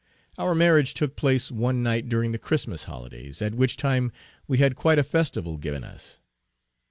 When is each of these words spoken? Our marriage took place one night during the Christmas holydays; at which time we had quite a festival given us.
Our 0.39 0.55
marriage 0.55 0.95
took 0.95 1.15
place 1.15 1.51
one 1.51 1.83
night 1.83 2.09
during 2.09 2.31
the 2.31 2.39
Christmas 2.39 2.85
holydays; 2.85 3.39
at 3.39 3.53
which 3.53 3.77
time 3.77 4.11
we 4.47 4.57
had 4.57 4.75
quite 4.75 4.97
a 4.97 5.03
festival 5.03 5.57
given 5.57 5.83
us. 5.83 6.19